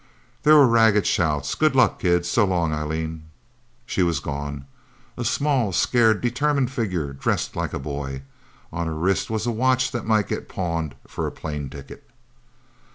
[0.41, 1.53] There were ragged shouts.
[1.53, 2.25] "Good luck, kid.
[2.25, 3.29] So long, Eileen..."
[3.85, 4.65] She was gone
[5.15, 8.23] a small, scared, determined figure, dressed like a boy.
[8.73, 12.09] On her wrist was a watch that might get pawned for a plane ticket.